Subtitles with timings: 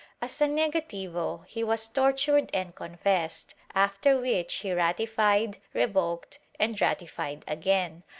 [0.19, 7.45] As a negativo, he was tortured and confessed, after which he ratified, revoked and ratified
[7.47, 8.01] again.